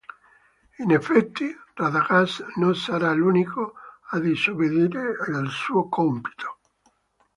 [0.79, 3.73] In effetti, Radagast non sarà l'unico
[4.09, 6.57] a disobbedire al suo compito.